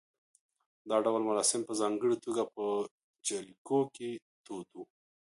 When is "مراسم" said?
1.29-1.61